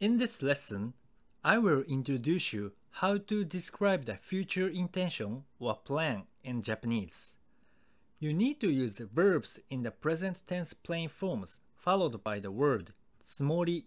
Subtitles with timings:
[0.00, 0.94] In this lesson,
[1.44, 7.36] I will introduce you how to describe the future intention or plan in Japanese.
[8.18, 12.92] You need to use verbs in the present tense plain forms followed by the word
[13.22, 13.84] tsumori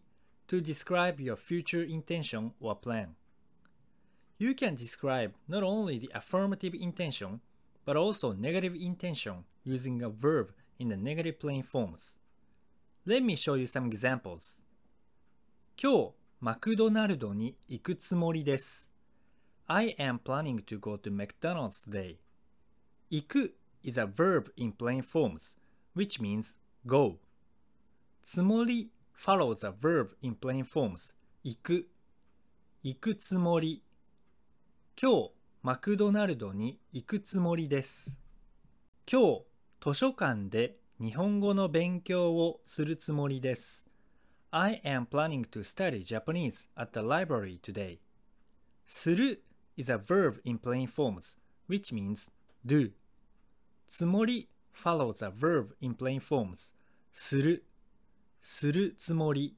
[0.48, 3.16] to describe your future intention or plan.
[4.38, 7.42] You can describe not only the affirmative intention
[7.84, 12.18] but also negative intention using a verb in the negative plain forms.
[13.06, 14.64] Let me show you some examples.
[15.80, 16.10] 今日、
[16.40, 18.90] マクドナルドに行くつもりです。
[19.68, 22.18] I am planning to go to McDonald's today.
[23.12, 25.56] 行く is a verb in plain forms,
[25.96, 27.18] which means go.
[28.24, 31.14] つもり follows a verb in plain forms,
[31.44, 31.88] 行く。
[32.82, 33.84] 行くつもり。
[35.00, 38.18] 今日、マクドナルドに行くつもりです。
[39.08, 39.42] 今日、
[39.80, 43.87] 図書館で日本語の勉強をするつもりです。
[44.52, 48.00] I am planning to study Japanese at the library today.
[48.86, 49.44] する
[49.76, 51.36] is a verb in plain forms,
[51.68, 52.30] which means
[52.66, 52.94] do.
[53.90, 56.74] つもり follows a verb in plain forms,
[57.12, 57.66] する。
[58.42, 59.58] するつもり。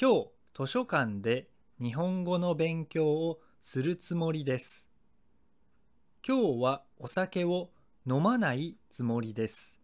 [0.00, 1.48] 今日、図書館で
[1.80, 4.86] 日本語の勉強をするつもりです。
[6.24, 7.70] 今日はお酒を
[8.06, 9.76] 飲まないつもりです。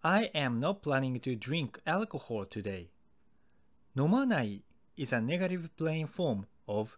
[0.00, 2.88] I am not planning to drink alcohol today.
[3.98, 4.62] 飲まない
[4.96, 6.96] is a negative plain form of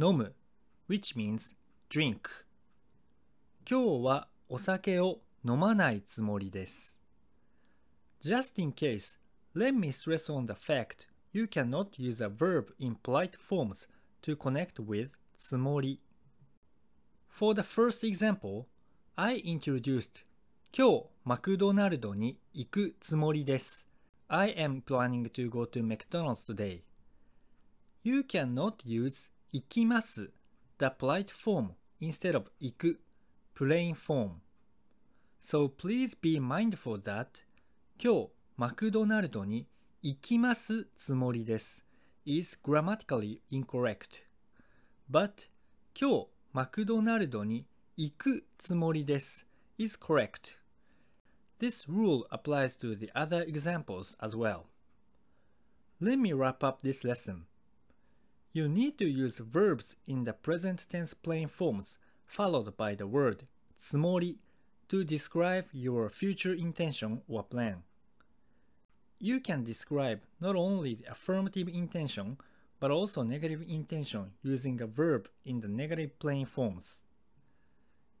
[0.00, 0.34] 飲む
[0.88, 1.54] which means
[1.88, 2.22] drink.
[3.64, 6.98] 今日はお酒を飲まないつもりです。
[8.20, 9.16] Just in case,
[9.54, 13.88] let me stress on the fact you cannot use a verb in polite forms
[14.22, 16.00] to connect with つもり。
[17.28, 18.64] For the first example,
[19.14, 20.24] I introduced
[20.76, 23.89] 今日マクドナルドに行くつもりです。
[24.32, 26.84] I am planning to go to McDonald's today.
[28.04, 30.30] You cannot use 行きます
[30.78, 31.70] the polite form
[32.00, 33.00] instead of 行く
[33.56, 34.34] plain form.
[35.40, 37.42] So please be mindful that
[37.98, 39.66] 今日マクドナルドに
[40.00, 41.84] 行きますつもりです
[42.24, 44.22] is grammatically incorrect.
[45.10, 45.50] But
[46.00, 49.44] 今日マクドナルドに行くつもりです
[49.76, 50.59] is correct.
[51.60, 54.68] This rule applies to the other examples as well.
[56.00, 57.44] Let me wrap up this lesson.
[58.54, 63.46] You need to use verbs in the present tense plain forms followed by the word
[63.78, 64.36] tsumori
[64.88, 67.82] to describe your future intention or plan.
[69.18, 72.38] You can describe not only the affirmative intention
[72.80, 77.04] but also negative intention using a verb in the negative plain forms.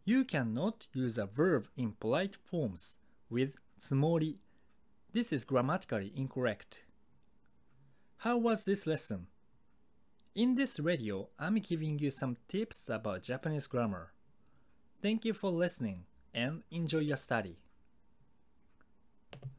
[0.04, 2.98] You cannot use a verb in polite forms
[3.30, 4.38] with smori.
[5.12, 6.82] This is grammatically incorrect.
[8.18, 9.28] How was this lesson?
[10.34, 14.12] In this radio, I'm giving you some tips about Japanese grammar.
[15.02, 16.04] Thank you for listening
[16.34, 17.56] and enjoy your study.